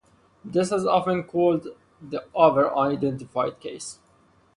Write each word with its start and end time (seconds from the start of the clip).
This 0.43 0.71
is 0.71 0.87
often 0.87 1.25
called 1.25 1.67
the 2.01 2.25
over-identified 2.33 3.59
case. 3.59 3.99